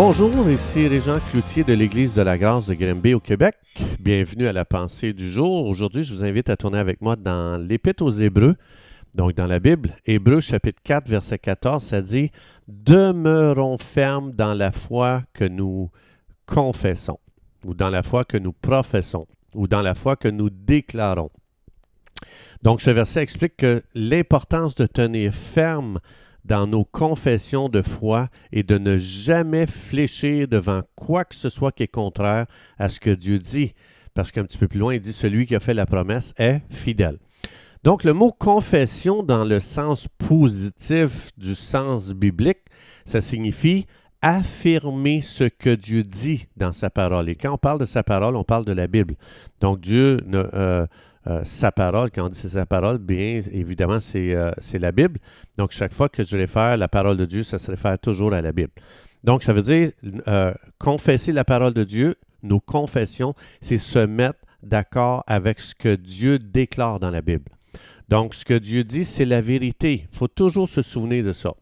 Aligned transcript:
Bonjour, 0.00 0.48
ici 0.48 0.86
Régent 0.86 1.18
Cloutier 1.18 1.64
de 1.64 1.72
l'Église 1.72 2.14
de 2.14 2.22
la 2.22 2.38
Grâce 2.38 2.66
de 2.66 2.74
Grimby 2.74 3.14
au 3.14 3.20
Québec. 3.20 3.56
Bienvenue 3.98 4.46
à 4.46 4.52
la 4.52 4.64
pensée 4.64 5.12
du 5.12 5.28
jour. 5.28 5.66
Aujourd'hui, 5.66 6.04
je 6.04 6.14
vous 6.14 6.22
invite 6.22 6.48
à 6.50 6.56
tourner 6.56 6.78
avec 6.78 7.00
moi 7.00 7.16
dans 7.16 7.60
l'Épître 7.60 8.04
aux 8.04 8.12
Hébreux, 8.12 8.54
donc 9.16 9.34
dans 9.34 9.48
la 9.48 9.58
Bible. 9.58 9.96
Hébreux 10.06 10.38
chapitre 10.38 10.80
4, 10.84 11.08
verset 11.08 11.40
14, 11.40 11.82
ça 11.82 12.00
dit 12.00 12.30
Demeurons 12.68 13.76
fermes 13.78 14.30
dans 14.30 14.54
la 14.54 14.70
foi 14.70 15.22
que 15.34 15.44
nous 15.44 15.90
confessons, 16.46 17.18
ou 17.66 17.74
dans 17.74 17.90
la 17.90 18.04
foi 18.04 18.24
que 18.24 18.36
nous 18.36 18.52
professons, 18.52 19.26
ou 19.56 19.66
dans 19.66 19.82
la 19.82 19.96
foi 19.96 20.14
que 20.14 20.28
nous 20.28 20.48
déclarons. 20.48 21.30
Donc, 22.62 22.82
ce 22.82 22.90
verset 22.90 23.24
explique 23.24 23.56
que 23.56 23.82
l'importance 23.96 24.76
de 24.76 24.86
tenir 24.86 25.34
ferme 25.34 25.98
dans 26.48 26.66
nos 26.66 26.84
confessions 26.84 27.68
de 27.68 27.82
foi 27.82 28.28
et 28.52 28.62
de 28.62 28.78
ne 28.78 28.96
jamais 28.96 29.66
fléchir 29.66 30.48
devant 30.48 30.80
quoi 30.96 31.24
que 31.24 31.34
ce 31.34 31.50
soit 31.50 31.72
qui 31.72 31.82
est 31.82 31.88
contraire 31.88 32.46
à 32.78 32.88
ce 32.88 32.98
que 32.98 33.10
Dieu 33.10 33.38
dit. 33.38 33.74
Parce 34.14 34.32
qu'un 34.32 34.44
petit 34.44 34.58
peu 34.58 34.66
plus 34.66 34.80
loin, 34.80 34.94
il 34.94 35.00
dit 35.00 35.12
Celui 35.12 35.46
qui 35.46 35.54
a 35.54 35.60
fait 35.60 35.74
la 35.74 35.86
promesse 35.86 36.32
est 36.38 36.62
fidèle. 36.70 37.18
Donc, 37.84 38.02
le 38.02 38.12
mot 38.12 38.32
confession, 38.32 39.22
dans 39.22 39.44
le 39.44 39.60
sens 39.60 40.08
positif 40.16 41.30
du 41.36 41.54
sens 41.54 42.12
biblique, 42.12 42.64
ça 43.04 43.20
signifie 43.20 43.86
affirmer 44.20 45.20
ce 45.20 45.44
que 45.44 45.74
Dieu 45.74 46.02
dit 46.02 46.48
dans 46.56 46.72
sa 46.72 46.90
parole. 46.90 47.28
Et 47.28 47.36
quand 47.36 47.52
on 47.52 47.58
parle 47.58 47.78
de 47.78 47.84
sa 47.84 48.02
parole, 48.02 48.34
on 48.34 48.42
parle 48.42 48.64
de 48.64 48.72
la 48.72 48.88
Bible. 48.88 49.14
Donc, 49.60 49.80
Dieu 49.80 50.20
ne. 50.26 50.48
Euh, 50.54 50.86
euh, 51.28 51.42
sa 51.44 51.72
parole, 51.72 52.10
quand 52.10 52.24
on 52.24 52.28
dit 52.30 52.38
c'est 52.38 52.48
sa 52.48 52.64
parole, 52.64 52.98
bien 52.98 53.40
évidemment, 53.52 53.98
euh, 54.14 54.52
c'est 54.58 54.78
la 54.78 54.92
Bible. 54.92 55.20
Donc, 55.58 55.72
chaque 55.72 55.92
fois 55.92 56.08
que 56.08 56.24
je 56.24 56.36
réfère 56.36 56.76
la 56.76 56.88
parole 56.88 57.18
de 57.18 57.26
Dieu, 57.26 57.42
ça 57.42 57.58
se 57.58 57.70
réfère 57.70 57.98
toujours 57.98 58.32
à 58.32 58.40
la 58.40 58.52
Bible. 58.52 58.72
Donc, 59.24 59.42
ça 59.42 59.52
veut 59.52 59.62
dire 59.62 59.90
euh, 60.26 60.54
confesser 60.78 61.32
la 61.32 61.44
parole 61.44 61.74
de 61.74 61.84
Dieu, 61.84 62.16
nos 62.42 62.60
confessions, 62.60 63.34
c'est 63.60 63.76
se 63.76 63.98
mettre 63.98 64.38
d'accord 64.62 65.22
avec 65.26 65.60
ce 65.60 65.74
que 65.74 65.96
Dieu 65.96 66.38
déclare 66.38 66.98
dans 66.98 67.10
la 67.10 67.20
Bible. 67.20 67.50
Donc, 68.08 68.34
ce 68.34 68.46
que 68.46 68.54
Dieu 68.54 68.82
dit, 68.82 69.04
c'est 69.04 69.26
la 69.26 69.42
vérité. 69.42 70.06
Il 70.10 70.16
faut 70.16 70.28
toujours 70.28 70.68
se 70.68 70.80
souvenir 70.80 71.24
de 71.24 71.32
ça. 71.32 71.52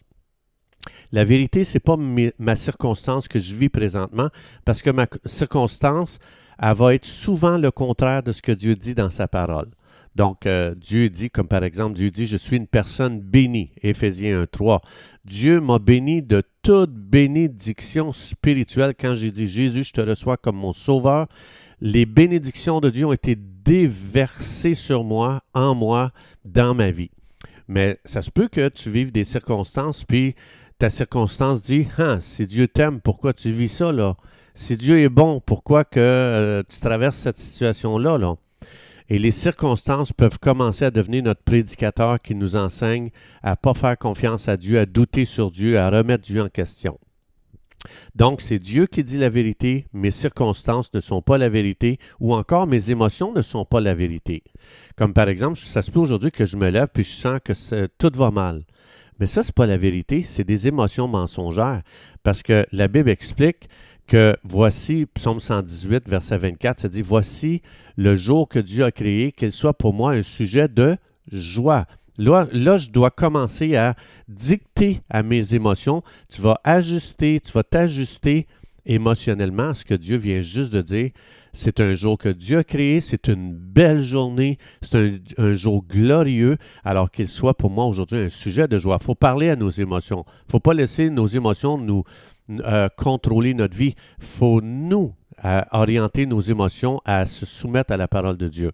La 1.10 1.24
vérité, 1.24 1.64
ce 1.64 1.74
n'est 1.74 1.80
pas 1.80 1.96
ma 2.38 2.54
circonstance 2.54 3.26
que 3.26 3.40
je 3.40 3.56
vis 3.56 3.68
présentement, 3.68 4.28
parce 4.64 4.82
que 4.82 4.90
ma 4.90 5.06
circonstance, 5.24 6.20
elle 6.60 6.74
va 6.76 6.94
être 6.94 7.04
souvent 7.04 7.58
le 7.58 7.70
contraire 7.70 8.22
de 8.22 8.32
ce 8.32 8.42
que 8.42 8.52
Dieu 8.52 8.74
dit 8.74 8.94
dans 8.94 9.10
sa 9.10 9.28
parole. 9.28 9.68
Donc, 10.16 10.46
euh, 10.46 10.74
Dieu 10.74 11.10
dit, 11.10 11.28
comme 11.28 11.46
par 11.46 11.62
exemple, 11.62 11.94
Dieu 11.94 12.10
dit, 12.10 12.26
je 12.26 12.38
suis 12.38 12.56
une 12.56 12.66
personne 12.66 13.20
bénie, 13.20 13.72
Éphésiens 13.82 14.40
1, 14.40 14.46
3. 14.46 14.80
Dieu 15.26 15.60
m'a 15.60 15.78
béni 15.78 16.22
de 16.22 16.42
toute 16.62 16.90
bénédiction 16.90 18.12
spirituelle. 18.12 18.94
Quand 18.98 19.14
j'ai 19.14 19.30
dit, 19.30 19.46
Jésus, 19.46 19.84
je 19.84 19.92
te 19.92 20.00
reçois 20.00 20.38
comme 20.38 20.56
mon 20.56 20.72
sauveur, 20.72 21.26
les 21.82 22.06
bénédictions 22.06 22.80
de 22.80 22.88
Dieu 22.88 23.04
ont 23.04 23.12
été 23.12 23.36
déversées 23.36 24.72
sur 24.72 25.04
moi, 25.04 25.42
en 25.52 25.74
moi, 25.74 26.12
dans 26.46 26.74
ma 26.74 26.90
vie. 26.90 27.10
Mais 27.68 27.98
ça 28.06 28.22
se 28.22 28.30
peut 28.30 28.48
que 28.48 28.70
tu 28.70 28.90
vives 28.90 29.12
des 29.12 29.24
circonstances, 29.24 30.04
puis 30.04 30.34
ta 30.78 30.88
circonstance 30.88 31.64
dit, 31.64 31.88
ah, 31.98 32.20
si 32.22 32.46
Dieu 32.46 32.68
t'aime, 32.68 33.00
pourquoi 33.02 33.34
tu 33.34 33.52
vis 33.52 33.68
ça, 33.68 33.92
là? 33.92 34.16
Si 34.56 34.78
Dieu 34.78 35.00
est 35.00 35.10
bon, 35.10 35.40
pourquoi 35.44 35.84
que 35.84 36.00
euh, 36.00 36.62
tu 36.66 36.80
traverses 36.80 37.18
cette 37.18 37.36
situation-là? 37.36 38.16
Là? 38.16 38.36
Et 39.10 39.18
les 39.18 39.30
circonstances 39.30 40.14
peuvent 40.14 40.38
commencer 40.38 40.86
à 40.86 40.90
devenir 40.90 41.22
notre 41.22 41.42
prédicateur 41.42 42.20
qui 42.20 42.34
nous 42.34 42.56
enseigne 42.56 43.10
à 43.42 43.50
ne 43.50 43.56
pas 43.56 43.74
faire 43.74 43.98
confiance 43.98 44.48
à 44.48 44.56
Dieu, 44.56 44.78
à 44.78 44.86
douter 44.86 45.26
sur 45.26 45.50
Dieu, 45.50 45.78
à 45.78 45.90
remettre 45.90 46.24
Dieu 46.24 46.42
en 46.42 46.48
question. 46.48 46.98
Donc, 48.14 48.40
c'est 48.40 48.58
Dieu 48.58 48.86
qui 48.86 49.04
dit 49.04 49.18
la 49.18 49.28
vérité, 49.28 49.86
mes 49.92 50.10
circonstances 50.10 50.92
ne 50.94 51.00
sont 51.00 51.20
pas 51.20 51.36
la 51.36 51.50
vérité, 51.50 51.98
ou 52.18 52.34
encore 52.34 52.66
mes 52.66 52.90
émotions 52.90 53.32
ne 53.34 53.42
sont 53.42 53.66
pas 53.66 53.80
la 53.80 53.94
vérité. 53.94 54.42
Comme 54.96 55.12
par 55.12 55.28
exemple, 55.28 55.58
ça 55.58 55.82
se 55.82 55.90
peut 55.90 56.00
aujourd'hui 56.00 56.30
que 56.30 56.46
je 56.46 56.56
me 56.56 56.70
lève 56.70 56.88
puis 56.92 57.04
je 57.04 57.14
sens 57.14 57.40
que 57.44 57.86
tout 57.98 58.12
va 58.14 58.30
mal. 58.30 58.62
Mais 59.20 59.26
ça, 59.26 59.42
ce 59.42 59.48
n'est 59.48 59.52
pas 59.52 59.66
la 59.66 59.76
vérité, 59.76 60.22
c'est 60.22 60.44
des 60.44 60.66
émotions 60.66 61.08
mensongères. 61.08 61.82
Parce 62.22 62.42
que 62.42 62.66
la 62.72 62.88
Bible 62.88 63.10
explique 63.10 63.68
que 64.06 64.36
voici, 64.44 65.06
psaume 65.14 65.40
118, 65.40 66.08
verset 66.08 66.38
24, 66.38 66.80
ça 66.80 66.88
dit, 66.88 67.02
voici 67.02 67.62
le 67.96 68.14
jour 68.14 68.48
que 68.48 68.58
Dieu 68.58 68.84
a 68.84 68.92
créé, 68.92 69.32
qu'il 69.32 69.52
soit 69.52 69.74
pour 69.74 69.92
moi 69.92 70.12
un 70.12 70.22
sujet 70.22 70.68
de 70.68 70.96
joie. 71.30 71.86
Là, 72.18 72.46
là, 72.52 72.78
je 72.78 72.90
dois 72.90 73.10
commencer 73.10 73.76
à 73.76 73.94
dicter 74.28 75.00
à 75.10 75.22
mes 75.22 75.54
émotions. 75.54 76.02
Tu 76.32 76.40
vas 76.40 76.60
ajuster, 76.64 77.40
tu 77.40 77.52
vas 77.52 77.62
t'ajuster 77.62 78.46
émotionnellement 78.86 79.70
à 79.70 79.74
ce 79.74 79.84
que 79.84 79.94
Dieu 79.94 80.16
vient 80.16 80.40
juste 80.40 80.72
de 80.72 80.80
dire. 80.80 81.10
C'est 81.56 81.80
un 81.80 81.94
jour 81.94 82.18
que 82.18 82.28
Dieu 82.28 82.58
a 82.58 82.64
créé, 82.64 83.00
c'est 83.00 83.28
une 83.28 83.54
belle 83.54 84.02
journée, 84.02 84.58
c'est 84.82 85.14
un, 85.38 85.54
jour 85.54 85.82
glorieux, 85.88 86.58
alors 86.84 87.10
qu'il 87.10 87.28
soit 87.28 87.54
pour 87.54 87.70
moi 87.70 87.86
aujourd'hui 87.86 88.18
un 88.18 88.28
sujet 88.28 88.68
de 88.68 88.78
joie. 88.78 88.98
Il 89.00 89.04
faut 89.04 89.14
parler 89.14 89.48
à 89.48 89.56
nos 89.56 89.70
émotions. 89.70 90.26
Il 90.26 90.48
ne 90.48 90.52
faut 90.52 90.60
pas 90.60 90.74
laisser 90.74 91.08
nos 91.08 91.26
émotions 91.26 91.78
nous, 91.78 92.04
euh, 92.50 92.90
contrôler 92.98 93.54
notre 93.54 93.74
vie. 93.74 93.94
Il 94.18 94.24
faut 94.26 94.60
nous 94.60 95.14
euh, 95.46 95.62
orienter 95.72 96.26
nos 96.26 96.42
émotions 96.42 97.00
à 97.06 97.24
se 97.24 97.46
soumettre 97.46 97.90
à 97.90 97.96
la 97.96 98.06
parole 98.06 98.36
de 98.36 98.48
Dieu. 98.48 98.72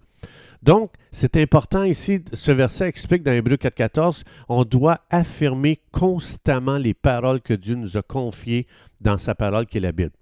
Donc, 0.65 0.91
c'est 1.13 1.37
important 1.37 1.85
ici, 1.85 2.25
ce 2.33 2.51
verset 2.51 2.89
explique 2.89 3.23
dans 3.23 3.33
Hébreu 3.33 3.55
4.14, 3.55 4.25
on 4.49 4.65
doit 4.65 5.03
affirmer 5.09 5.79
constamment 5.93 6.79
les 6.79 6.95
paroles 6.95 7.43
que 7.43 7.55
Dieu 7.55 7.77
nous 7.77 7.97
a 7.97 8.03
confiées 8.03 8.67
dans 9.01 9.19
sa 9.19 9.37
parole 9.37 9.67
qui 9.67 9.79
est 9.79 9.81
la 9.81 9.93
Bible. 9.93 10.13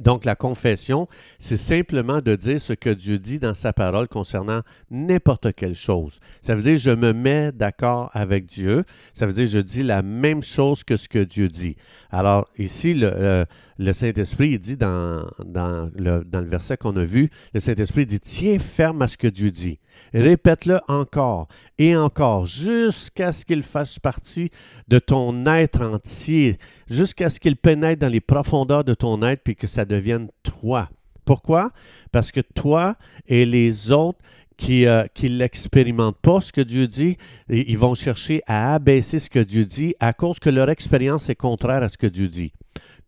Donc 0.00 0.24
la 0.24 0.34
confession, 0.34 1.08
c'est 1.38 1.56
simplement 1.56 2.20
de 2.20 2.36
dire 2.36 2.60
ce 2.60 2.72
que 2.72 2.90
Dieu 2.90 3.18
dit 3.18 3.38
dans 3.38 3.54
sa 3.54 3.72
parole 3.72 4.08
concernant 4.08 4.60
n'importe 4.90 5.52
quelle 5.54 5.74
chose. 5.74 6.18
Ça 6.42 6.54
veut 6.54 6.62
dire 6.62 6.76
je 6.76 6.90
me 6.90 7.12
mets 7.12 7.52
d'accord 7.52 8.10
avec 8.12 8.46
Dieu. 8.46 8.84
Ça 9.12 9.26
veut 9.26 9.32
dire 9.32 9.46
je 9.46 9.58
dis 9.58 9.82
la 9.82 10.02
même 10.02 10.42
chose 10.42 10.84
que 10.84 10.96
ce 10.96 11.08
que 11.08 11.18
Dieu 11.18 11.48
dit. 11.48 11.76
Alors 12.10 12.48
ici, 12.58 12.94
le, 12.94 13.12
euh, 13.12 13.92
Saint-Esprit 13.92 14.58
dit 14.58 14.76
dans, 14.76 15.26
dans 15.44 15.90
le 15.94 16.48
verset 16.48 16.76
qu'on 16.76 16.96
a 16.96 17.04
vu, 17.04 17.30
le 17.52 17.60
Saint-Esprit 17.60 18.06
dit 18.06 18.20
Tiens 18.20 18.58
ferme 18.58 19.02
à 19.02 19.08
ce 19.08 19.16
que 19.16 19.28
Dieu 19.28 19.50
dit. 19.50 19.78
Répète-le 20.12 20.80
encore 20.88 21.48
et 21.78 21.96
encore 21.96 22.46
jusqu'à 22.46 23.32
ce 23.32 23.44
qu'il 23.44 23.62
fasse 23.62 23.98
partie 23.98 24.50
de 24.88 24.98
ton 24.98 25.44
être 25.46 25.82
entier, 25.82 26.58
jusqu'à 26.88 27.30
ce 27.30 27.40
qu'il 27.40 27.56
pénètre 27.56 28.00
dans 28.00 28.12
les 28.12 28.20
profondeurs 28.20 28.84
de 28.84 28.94
ton 28.94 29.22
être 29.22 29.42
puis 29.42 29.56
que 29.56 29.66
ça 29.66 29.84
devienne 29.84 30.28
toi. 30.42 30.88
Pourquoi? 31.24 31.72
Parce 32.12 32.32
que 32.32 32.40
toi 32.40 32.96
et 33.26 33.44
les 33.46 33.90
autres 33.90 34.20
qui 34.56 34.82
ne 34.82 34.88
euh, 34.88 35.06
l'expérimentent 35.22 36.20
pas, 36.20 36.40
ce 36.40 36.52
que 36.52 36.60
Dieu 36.60 36.86
dit, 36.86 37.16
ils 37.48 37.78
vont 37.78 37.94
chercher 37.94 38.42
à 38.46 38.74
abaisser 38.74 39.18
ce 39.18 39.28
que 39.28 39.40
Dieu 39.40 39.64
dit 39.64 39.94
à 40.00 40.12
cause 40.12 40.38
que 40.38 40.50
leur 40.50 40.70
expérience 40.70 41.28
est 41.28 41.34
contraire 41.34 41.82
à 41.82 41.88
ce 41.88 41.98
que 41.98 42.06
Dieu 42.06 42.28
dit. 42.28 42.52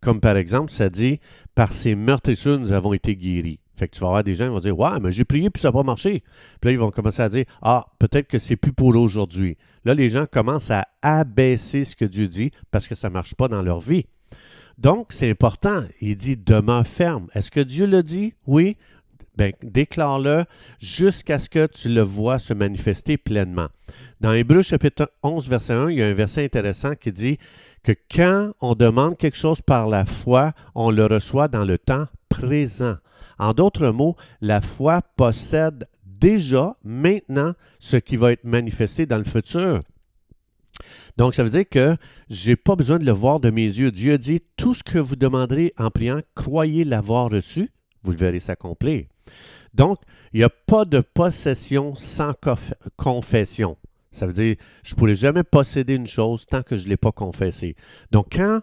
Comme 0.01 0.19
par 0.19 0.37
exemple, 0.37 0.71
ça 0.71 0.89
dit, 0.89 1.19
par 1.55 1.73
ces 1.73 1.95
meurtrissures, 1.95 2.59
nous 2.59 2.71
avons 2.71 2.93
été 2.93 3.15
guéris. 3.15 3.59
Fait 3.77 3.87
que 3.87 3.95
tu 3.95 4.01
vas 4.01 4.07
avoir 4.07 4.23
des 4.23 4.35
gens 4.35 4.45
qui 4.45 4.51
vont 4.51 4.59
dire 4.59 4.77
Ouais, 4.77 4.99
mais 5.01 5.11
j'ai 5.11 5.23
prié 5.23 5.49
puis 5.49 5.61
ça 5.61 5.69
n'a 5.69 5.71
pas 5.71 5.83
marché. 5.83 6.23
Puis 6.59 6.69
là, 6.69 6.71
ils 6.71 6.79
vont 6.79 6.91
commencer 6.91 7.21
à 7.21 7.29
dire 7.29 7.45
Ah, 7.61 7.85
peut-être 7.99 8.27
que 8.27 8.39
c'est 8.39 8.55
plus 8.55 8.73
pour 8.73 8.95
aujourd'hui. 8.95 9.57
Là, 9.85 9.93
les 9.93 10.09
gens 10.09 10.25
commencent 10.25 10.71
à 10.71 10.87
abaisser 11.01 11.85
ce 11.85 11.95
que 11.95 12.05
Dieu 12.05 12.27
dit 12.27 12.51
parce 12.71 12.87
que 12.87 12.95
ça 12.95 13.09
ne 13.09 13.13
marche 13.13 13.35
pas 13.35 13.47
dans 13.47 13.61
leur 13.61 13.79
vie. 13.79 14.05
Donc, 14.77 15.07
c'est 15.09 15.29
important. 15.29 15.83
Il 16.01 16.15
dit 16.15 16.37
Demeure 16.37 16.87
ferme. 16.87 17.27
Est-ce 17.33 17.51
que 17.51 17.59
Dieu 17.59 17.85
le 17.85 18.03
dit? 18.03 18.33
Oui. 18.45 18.77
Bien, 19.37 19.51
déclare-le 19.61 20.45
jusqu'à 20.79 21.37
ce 21.37 21.47
que 21.47 21.67
tu 21.67 21.89
le 21.89 22.01
vois 22.01 22.39
se 22.39 22.55
manifester 22.55 23.17
pleinement. 23.17 23.67
Dans 24.19 24.33
Hébreu 24.33 24.63
chapitre 24.63 25.11
11, 25.21 25.47
verset 25.47 25.73
1, 25.73 25.91
il 25.91 25.99
y 25.99 26.01
a 26.01 26.07
un 26.07 26.15
verset 26.15 26.43
intéressant 26.43 26.95
qui 26.95 27.11
dit 27.11 27.37
que 27.83 27.91
quand 28.11 28.53
on 28.61 28.73
demande 28.73 29.15
quelque 29.15 29.37
chose 29.37 29.61
par 29.61 29.87
la 29.87 30.07
foi, 30.07 30.53
on 30.73 30.89
le 30.89 31.05
reçoit 31.05 31.47
dans 31.47 31.65
le 31.65 31.77
temps 31.77 32.07
présent. 32.29 32.97
En 33.39 33.53
d'autres 33.53 33.89
mots, 33.89 34.15
la 34.41 34.61
foi 34.61 35.01
possède 35.15 35.87
déjà, 36.05 36.75
maintenant, 36.83 37.53
ce 37.79 37.97
qui 37.97 38.17
va 38.17 38.31
être 38.31 38.43
manifesté 38.43 39.05
dans 39.05 39.17
le 39.17 39.23
futur. 39.23 39.79
Donc, 41.17 41.33
ça 41.33 41.43
veut 41.43 41.49
dire 41.49 41.67
que 41.69 41.97
je 42.29 42.49
n'ai 42.49 42.55
pas 42.55 42.75
besoin 42.75 42.99
de 42.99 43.05
le 43.05 43.11
voir 43.11 43.39
de 43.39 43.49
mes 43.49 43.65
yeux. 43.65 43.91
Dieu 43.91 44.17
dit, 44.17 44.41
tout 44.55 44.73
ce 44.73 44.83
que 44.83 44.99
vous 44.99 45.15
demanderez 45.15 45.73
en 45.77 45.89
priant, 45.89 46.21
croyez 46.35 46.83
l'avoir 46.83 47.31
reçu, 47.31 47.71
vous 48.03 48.11
le 48.11 48.17
verrez 48.17 48.39
s'accomplir. 48.39 49.05
Donc, 49.73 49.99
il 50.33 50.39
n'y 50.39 50.43
a 50.43 50.49
pas 50.49 50.85
de 50.85 50.99
possession 50.99 51.95
sans 51.95 52.33
confession. 52.95 53.77
Ça 54.11 54.27
veut 54.27 54.33
dire, 54.33 54.55
je 54.83 54.93
ne 54.93 54.97
pourrais 54.97 55.15
jamais 55.15 55.43
posséder 55.43 55.95
une 55.95 56.07
chose 56.07 56.45
tant 56.45 56.63
que 56.63 56.77
je 56.77 56.85
ne 56.85 56.89
l'ai 56.89 56.97
pas 56.97 57.11
confessée. 57.11 57.75
Donc, 58.11 58.27
quand 58.31 58.61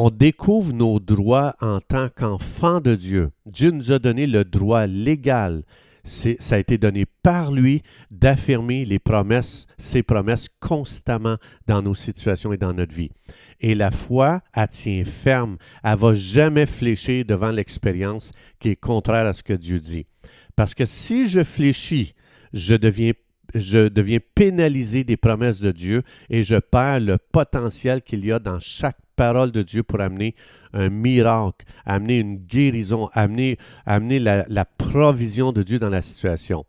on 0.00 0.10
découvre 0.10 0.72
nos 0.72 1.00
droits 1.00 1.56
en 1.60 1.80
tant 1.80 2.08
qu'enfant 2.08 2.80
de 2.80 2.94
Dieu. 2.94 3.32
Dieu 3.46 3.72
nous 3.72 3.90
a 3.90 3.98
donné 3.98 4.28
le 4.28 4.44
droit 4.44 4.86
légal, 4.86 5.64
ça 6.04 6.54
a 6.54 6.58
été 6.58 6.78
donné 6.78 7.04
par 7.04 7.50
lui 7.50 7.82
d'affirmer 8.12 8.84
les 8.84 9.00
promesses, 9.00 9.66
ses 9.76 10.04
promesses 10.04 10.46
constamment 10.60 11.36
dans 11.66 11.82
nos 11.82 11.96
situations 11.96 12.52
et 12.52 12.58
dans 12.58 12.72
notre 12.72 12.94
vie. 12.94 13.10
Et 13.58 13.74
la 13.74 13.90
foi, 13.90 14.40
elle 14.54 14.68
tient 14.68 15.04
ferme. 15.04 15.58
Elle 15.82 15.98
va 15.98 16.14
jamais 16.14 16.66
fléchir 16.66 17.24
devant 17.24 17.50
l'expérience 17.50 18.30
qui 18.60 18.68
est 18.68 18.76
contraire 18.76 19.26
à 19.26 19.32
ce 19.32 19.42
que 19.42 19.52
Dieu 19.52 19.80
dit. 19.80 20.06
Parce 20.54 20.76
que 20.76 20.86
si 20.86 21.28
je 21.28 21.42
fléchis, 21.42 22.14
je 22.52 22.76
deviens 22.76 23.12
je 23.54 23.88
deviens 23.88 24.18
pénalisé 24.34 25.04
des 25.04 25.16
promesses 25.16 25.60
de 25.60 25.72
Dieu 25.72 26.02
et 26.30 26.42
je 26.42 26.56
perds 26.56 27.00
le 27.00 27.18
potentiel 27.18 28.02
qu'il 28.02 28.24
y 28.24 28.32
a 28.32 28.38
dans 28.38 28.60
chaque 28.60 28.98
parole 29.16 29.50
de 29.50 29.62
Dieu 29.62 29.82
pour 29.82 30.00
amener 30.00 30.34
un 30.72 30.90
miracle, 30.90 31.66
amener 31.84 32.20
une 32.20 32.36
guérison, 32.36 33.08
amener, 33.12 33.58
la, 33.86 34.64
provision 34.64 35.52
de 35.52 35.62
Dieu 35.62 35.78
dans 35.78 35.88
la 35.88 36.02
situation. 36.02 36.64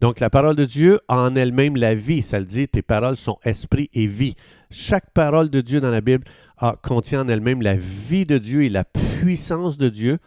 Donc 0.00 0.18
la 0.18 0.28
parole 0.28 0.56
de 0.56 0.64
Dieu 0.64 0.98
en 1.08 1.36
elle-même 1.36 1.76
la 1.76 1.94
vie. 1.94 2.22
Ça 2.22 2.40
le 2.40 2.44
dit, 2.44 2.66
tes 2.66 2.82
paroles 2.82 3.16
sont 3.16 3.38
esprit 3.44 3.88
et 3.94 4.06
vie. 4.06 4.34
Chaque 4.70 5.10
parole 5.12 5.48
de 5.48 5.60
Dieu 5.60 5.80
dans 5.80 5.90
la 5.90 6.00
Bible 6.00 6.24
contient 6.82 7.22
en 7.22 7.28
elle-même 7.28 7.62
la 7.62 7.76
vie 7.76 8.26
de 8.26 8.38
Dieu 8.38 8.64
et 8.64 8.68
la 8.68 8.84
puissance 8.84 9.78
de 9.78 9.88
Dieu. 9.88 10.18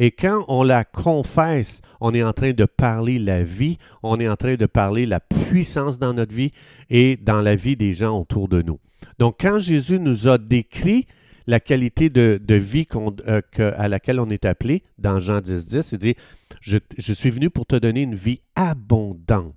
Et 0.00 0.12
quand 0.12 0.46
on 0.48 0.62
la 0.62 0.84
confesse, 0.84 1.82
on 2.00 2.14
est 2.14 2.22
en 2.22 2.32
train 2.32 2.52
de 2.52 2.64
parler 2.64 3.18
la 3.18 3.42
vie, 3.44 3.76
on 4.02 4.18
est 4.18 4.28
en 4.28 4.36
train 4.36 4.54
de 4.54 4.64
parler 4.64 5.04
la 5.04 5.20
puissance 5.20 5.98
dans 5.98 6.14
notre 6.14 6.34
vie 6.34 6.52
et 6.88 7.18
dans 7.18 7.42
la 7.42 7.54
vie 7.54 7.76
des 7.76 7.92
gens 7.92 8.18
autour 8.18 8.48
de 8.48 8.62
nous. 8.62 8.80
Donc 9.18 9.36
quand 9.40 9.60
Jésus 9.60 10.00
nous 10.00 10.26
a 10.26 10.38
décrit 10.38 11.06
la 11.46 11.60
qualité 11.60 12.08
de, 12.08 12.40
vie 12.54 12.86
euh, 12.94 13.42
à 13.76 13.88
laquelle 13.88 14.20
on 14.20 14.30
est 14.30 14.46
appelé 14.46 14.82
dans 14.98 15.20
Jean 15.20 15.42
10, 15.42 15.66
10, 15.66 15.92
il 15.92 15.98
dit, 15.98 16.14
je, 16.62 16.78
je 16.96 17.12
suis 17.12 17.30
venu 17.30 17.50
pour 17.50 17.66
te 17.66 17.76
donner 17.76 18.00
une 18.00 18.14
vie 18.14 18.40
abondante. 18.56 19.54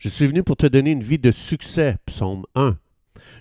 Je 0.00 0.08
suis 0.08 0.26
venu 0.26 0.42
pour 0.42 0.56
te 0.56 0.66
donner 0.66 0.90
une 0.90 1.04
vie 1.04 1.18
de 1.20 1.30
succès, 1.30 1.98
psaume 2.06 2.44
1. 2.56 2.76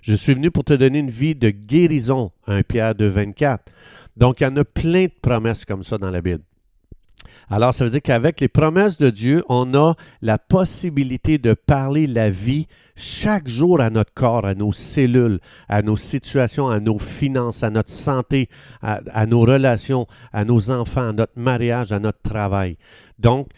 Je 0.04 0.14
suis 0.14 0.34
venu 0.34 0.52
pour 0.52 0.66
te 0.66 0.74
donner 0.74 1.00
une 1.00 1.10
vie 1.10 1.34
de 1.34 1.50
guérison, 1.50 2.32
1 2.46 2.64
Pierre 2.64 2.94
2, 2.94 3.08
24. 3.08 3.72
Donc, 4.18 4.42
il 4.42 4.44
y 4.44 4.48
en 4.48 4.58
a 4.58 4.64
plein 4.64 5.06
de 5.06 5.12
promesses 5.22 5.66
comme 5.66 5.84
ça 5.84 5.98
dans 5.98 6.12
la 6.12 6.22
Bible. 6.22 6.44
Alors, 7.50 7.74
ça 7.74 7.84
veut 7.84 7.92
dire 7.92 8.02
qu'avec 8.02 8.40
les 8.40 8.48
promesses 8.48 8.98
de 8.98 9.10
Dieu, 9.10 9.44
on 9.50 9.74
a 9.76 9.96
la 10.22 10.38
possibilité 10.38 11.38
de 11.38 11.54
parler 11.54 12.08
la 12.08 12.30
vie 12.30 12.68
chaque 12.96 13.48
jour 13.48 13.82
à 13.82 13.90
notre 13.90 14.14
corps, 14.14 14.46
à 14.46 14.56
nos 14.56 14.72
cellules, 14.72 15.40
à 15.68 15.82
nos 15.82 15.98
situations, 15.98 16.70
à 16.70 16.80
nos 16.80 17.00
finances, 17.00 17.64
à 17.64 17.70
notre 17.70 17.90
santé, 17.90 18.50
à, 18.82 19.26
nos 19.26 19.42
relations, 19.42 20.08
à 20.32 20.46
nos 20.46 20.70
enfants, 20.72 21.10
à 21.10 21.14
notre 21.14 21.34
mariage, 21.36 21.92
à 21.92 22.00
notre 22.00 22.22
travail. 22.22 22.78
Donc, 23.20 23.50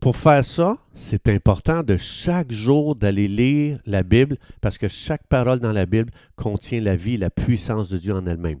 pour 0.00 0.16
faire 0.16 0.44
ça, 0.44 0.76
c'est 0.94 1.28
important 1.28 1.82
de 1.82 1.96
chaque 1.96 2.52
jour 2.52 2.94
d'aller 2.94 3.28
lire 3.28 3.80
la 3.84 4.02
Bible 4.02 4.36
parce 4.60 4.78
que 4.78 4.88
chaque 4.88 5.26
parole 5.26 5.58
dans 5.58 5.72
la 5.72 5.86
Bible 5.86 6.10
contient 6.36 6.80
la 6.80 6.96
vie, 6.96 7.16
la 7.16 7.30
puissance 7.30 7.88
de 7.88 7.98
Dieu 7.98 8.14
en 8.14 8.26
elle-même. 8.26 8.60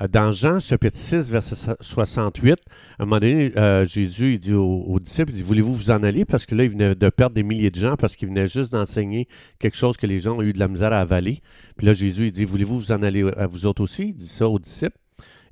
Euh, 0.00 0.08
dans 0.08 0.30
Jean 0.32 0.60
chapitre 0.60 0.96
6, 0.96 1.30
verset 1.30 1.74
68, 1.80 2.60
à 2.98 3.02
un 3.02 3.06
moment 3.06 3.18
donné, 3.18 3.52
euh, 3.56 3.84
Jésus 3.84 4.34
il 4.34 4.38
dit 4.38 4.52
aux, 4.52 4.98
disciples, 5.00 5.30
il 5.30 5.36
dit, 5.36 5.42
voulez-vous 5.42 5.74
vous 5.74 5.90
en 5.90 6.02
aller? 6.02 6.24
Parce 6.24 6.46
que 6.46 6.54
là, 6.54 6.64
il 6.64 6.70
venait 6.70 6.94
de 6.94 7.08
perdre 7.08 7.34
des 7.34 7.42
milliers 7.42 7.70
de 7.70 7.80
gens 7.80 7.96
parce 7.96 8.16
qu'il 8.16 8.28
venait 8.28 8.46
juste 8.46 8.72
d'enseigner 8.72 9.28
quelque 9.58 9.76
chose 9.76 9.96
que 9.96 10.06
les 10.06 10.20
gens 10.20 10.38
ont 10.38 10.42
eu 10.42 10.52
de 10.52 10.58
la 10.58 10.68
misère 10.68 10.92
à 10.92 11.00
avaler. 11.00 11.40
Puis 11.76 11.86
là, 11.86 11.92
Jésus, 11.92 12.26
il 12.26 12.32
dit, 12.32 12.44
voulez-vous 12.44 12.78
vous 12.78 12.92
en 12.92 13.02
aller 13.02 13.28
à 13.36 13.46
vous 13.46 13.66
autres 13.66 13.82
aussi? 13.82 14.08
Il 14.08 14.14
dit 14.14 14.26
ça 14.26 14.48
aux 14.48 14.58
disciples. 14.58 14.98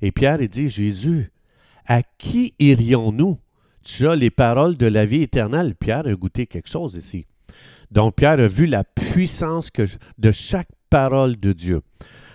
Et 0.01 0.11
Pierre, 0.11 0.41
il 0.41 0.49
dit, 0.49 0.69
Jésus, 0.69 1.31
à 1.85 2.01
qui 2.17 2.53
irions-nous? 2.59 3.39
Tu 3.83 4.07
as 4.07 4.15
les 4.15 4.31
paroles 4.31 4.77
de 4.77 4.87
la 4.87 5.05
vie 5.05 5.21
éternelle. 5.21 5.75
Pierre 5.75 6.07
a 6.07 6.13
goûté 6.13 6.47
quelque 6.47 6.69
chose 6.69 6.95
ici. 6.95 7.27
Donc, 7.91 8.15
Pierre 8.15 8.39
a 8.39 8.47
vu 8.47 8.65
la 8.65 8.83
puissance 8.83 9.69
que, 9.69 9.83
de 10.17 10.31
chaque 10.31 10.69
parole 10.89 11.39
de 11.39 11.53
Dieu. 11.53 11.81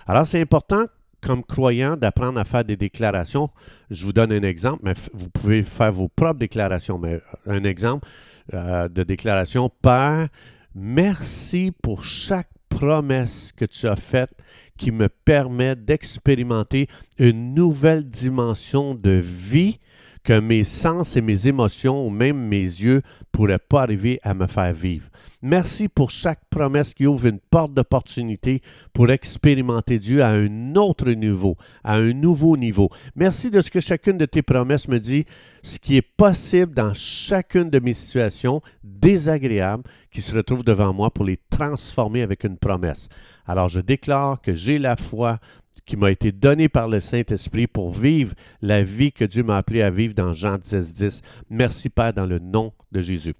Alors, 0.07 0.25
c'est 0.25 0.39
important 0.39 0.85
comme 1.21 1.43
croyant 1.43 1.95
d'apprendre 1.95 2.39
à 2.39 2.45
faire 2.45 2.65
des 2.65 2.77
déclarations. 2.77 3.49
Je 3.89 4.05
vous 4.05 4.13
donne 4.13 4.31
un 4.31 4.43
exemple, 4.43 4.81
mais 4.83 4.93
vous 5.13 5.29
pouvez 5.29 5.63
faire 5.63 5.91
vos 5.91 6.07
propres 6.07 6.39
déclarations. 6.39 6.97
Mais 6.97 7.13
euh, 7.13 7.19
un 7.45 7.63
exemple 7.63 8.07
euh, 8.53 8.87
de 8.87 9.03
déclaration, 9.03 9.69
Père, 9.81 10.27
merci 10.75 11.71
pour 11.81 12.03
chaque 12.03 12.49
promesse 12.69 13.51
que 13.55 13.65
tu 13.65 13.87
as 13.87 13.95
faite 13.95 14.31
qui 14.77 14.91
me 14.91 15.09
permet 15.09 15.75
d'expérimenter 15.75 16.87
une 17.19 17.53
nouvelle 17.53 18.03
dimension 18.03 18.95
de 18.95 19.11
vie 19.11 19.79
que 20.23 20.39
mes 20.39 20.63
sens 20.63 21.15
et 21.15 21.21
mes 21.21 21.47
émotions 21.47 22.05
ou 22.05 22.09
même 22.09 22.37
mes 22.37 22.57
yeux 22.57 23.01
pourraient 23.31 23.59
pas 23.59 23.81
arriver 23.81 24.19
à 24.23 24.33
me 24.33 24.47
faire 24.47 24.73
vivre. 24.73 25.07
Merci 25.43 25.87
pour 25.87 26.11
chaque 26.11 26.45
promesse 26.51 26.93
qui 26.93 27.07
ouvre 27.07 27.25
une 27.25 27.39
porte 27.39 27.73
d'opportunité 27.73 28.61
pour 28.93 29.09
expérimenter 29.09 29.97
Dieu 29.97 30.21
à 30.21 30.29
un 30.29 30.75
autre 30.75 31.09
niveau, 31.09 31.57
à 31.83 31.95
un 31.95 32.13
nouveau 32.13 32.57
niveau. 32.57 32.91
Merci 33.15 33.49
de 33.49 33.61
ce 33.61 33.71
que 33.71 33.79
chacune 33.79 34.19
de 34.19 34.25
tes 34.25 34.43
promesses 34.43 34.87
me 34.87 34.99
dit, 34.99 35.25
ce 35.63 35.79
qui 35.79 35.97
est 35.97 36.03
possible 36.03 36.75
dans 36.75 36.93
chacune 36.93 37.71
de 37.71 37.79
mes 37.79 37.93
situations 37.93 38.61
désagréables 38.83 39.83
qui 40.11 40.21
se 40.21 40.35
retrouvent 40.35 40.63
devant 40.63 40.93
moi 40.93 41.09
pour 41.09 41.25
les 41.25 41.39
transformer 41.49 42.21
avec 42.21 42.43
une 42.43 42.57
promesse. 42.57 43.09
Alors 43.47 43.69
je 43.69 43.79
déclare 43.79 44.41
que 44.41 44.53
j'ai 44.53 44.77
la 44.77 44.95
foi 44.95 45.39
qui 45.85 45.97
m'a 45.97 46.11
été 46.11 46.31
donnée 46.31 46.69
par 46.69 46.87
le 46.87 46.99
Saint-Esprit 46.99 47.67
pour 47.67 47.91
vivre 47.91 48.33
la 48.61 48.83
vie 48.83 49.11
que 49.11 49.25
Dieu 49.25 49.43
m'a 49.43 49.57
appelé 49.57 49.81
à 49.81 49.89
vivre 49.89 50.13
dans 50.13 50.33
Jean 50.33 50.57
10, 50.57 50.93
10. 50.93 51.21
Merci 51.49 51.89
Père 51.89 52.13
dans 52.13 52.25
le 52.25 52.39
nom 52.39 52.73
de 52.91 53.01
Jésus. 53.01 53.35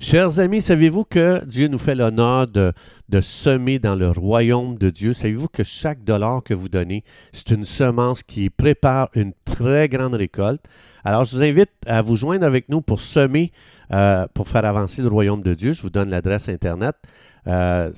Chers 0.00 0.40
amis, 0.40 0.60
savez-vous 0.60 1.04
que 1.04 1.44
Dieu 1.44 1.68
nous 1.68 1.78
fait 1.78 1.94
l'honneur 1.94 2.46
de, 2.46 2.72
semer 3.20 3.78
dans 3.78 3.94
le 3.94 4.10
royaume 4.10 4.76
de 4.76 4.90
Dieu? 4.90 5.14
Savez-vous 5.14 5.48
que 5.48 5.62
chaque 5.62 6.04
dollar 6.04 6.42
que 6.42 6.52
vous 6.52 6.68
donnez, 6.68 7.04
c'est 7.32 7.50
une 7.50 7.64
semence 7.64 8.22
qui 8.22 8.50
prépare 8.50 9.08
une 9.14 9.32
très 9.44 9.88
grande 9.88 10.14
récolte? 10.14 10.64
Alors, 11.04 11.24
je 11.24 11.36
vous 11.36 11.42
invite 11.42 11.70
à 11.86 12.02
vous 12.02 12.16
joindre 12.16 12.44
avec 12.44 12.68
nous 12.68 12.82
pour 12.82 13.00
semer, 13.00 13.52
euh, 13.92 14.26
pour 14.34 14.48
faire 14.48 14.64
avancer 14.64 15.02
le 15.02 15.08
royaume 15.08 15.42
de 15.42 15.54
Dieu. 15.54 15.72
Je 15.72 15.82
vous 15.82 15.90
donne 15.90 16.10
l'adresse 16.10 16.48
Internet. 16.48 16.96
Euh, 17.46 17.92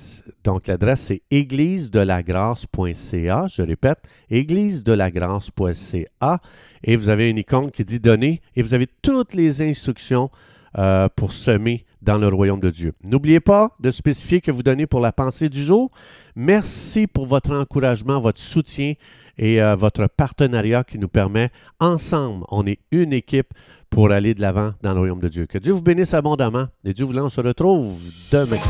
donc, 0.44 0.66
l'adresse, 0.66 1.00
c'est 1.02 1.22
église-de-la-grâce.ca. 1.30 3.46
Je 3.48 3.62
répète, 3.62 4.00
église-de-la-grâce.ca. 4.30 6.40
Et 6.84 6.96
vous 6.96 7.08
avez 7.08 7.30
une 7.30 7.38
icône 7.38 7.70
qui 7.70 7.84
dit 7.84 8.00
donner 8.00 8.42
et 8.54 8.60
vous 8.62 8.74
avez 8.74 8.88
toutes 9.02 9.32
les 9.34 9.62
instructions 9.62 10.30
euh, 10.78 11.08
pour 11.14 11.32
semer 11.32 11.84
dans 12.02 12.18
le 12.18 12.28
royaume 12.28 12.60
de 12.60 12.70
Dieu. 12.70 12.92
N'oubliez 13.02 13.40
pas 13.40 13.74
de 13.80 13.90
spécifier 13.90 14.40
que 14.40 14.50
vous 14.50 14.62
donnez 14.62 14.86
pour 14.86 15.00
la 15.00 15.12
pensée 15.12 15.48
du 15.48 15.62
jour. 15.62 15.90
Merci 16.34 17.06
pour 17.06 17.26
votre 17.26 17.50
encouragement, 17.50 18.20
votre 18.20 18.40
soutien 18.40 18.94
et 19.38 19.62
euh, 19.62 19.76
votre 19.76 20.06
partenariat 20.06 20.84
qui 20.84 20.98
nous 20.98 21.08
permet, 21.08 21.50
ensemble, 21.80 22.44
on 22.50 22.66
est 22.66 22.78
une 22.90 23.12
équipe 23.12 23.52
pour 23.90 24.10
aller 24.10 24.34
de 24.34 24.40
l'avant 24.40 24.72
dans 24.82 24.92
le 24.92 24.98
royaume 24.98 25.20
de 25.20 25.28
Dieu. 25.28 25.46
Que 25.46 25.58
Dieu 25.58 25.72
vous 25.72 25.82
bénisse 25.82 26.14
abondamment 26.14 26.66
et 26.84 26.92
Dieu 26.92 27.04
voulant, 27.04 27.26
on 27.26 27.30
se 27.30 27.40
retrouve 27.40 27.98
demain. 28.32 28.60